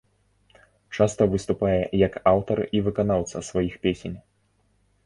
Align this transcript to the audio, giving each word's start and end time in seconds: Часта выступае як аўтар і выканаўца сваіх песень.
Часта 0.95 1.27
выступае 1.35 1.75
як 2.07 2.13
аўтар 2.35 2.63
і 2.79 2.85
выканаўца 2.89 3.47
сваіх 3.53 3.73
песень. 3.87 4.17